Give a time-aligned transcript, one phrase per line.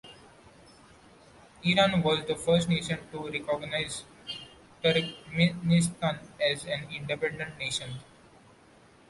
[1.63, 4.03] Iran was the first nation to recognize
[4.83, 7.99] Turkmenistan as an independent nation.